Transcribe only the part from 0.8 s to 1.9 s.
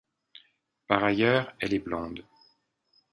Par ailleurs, elle est